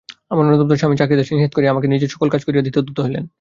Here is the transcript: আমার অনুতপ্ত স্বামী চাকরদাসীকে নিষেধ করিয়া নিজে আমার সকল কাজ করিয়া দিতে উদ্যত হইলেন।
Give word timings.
আমার 0.31 0.43
অনুতপ্ত 0.47 0.73
স্বামী 0.73 0.95
চাকরদাসীকে 0.97 1.35
নিষেধ 1.35 1.53
করিয়া 1.55 1.71
নিজে 1.85 2.05
আমার 2.05 2.13
সকল 2.13 2.27
কাজ 2.33 2.41
করিয়া 2.45 2.65
দিতে 2.65 2.77
উদ্যত 2.81 2.97
হইলেন। 3.01 3.23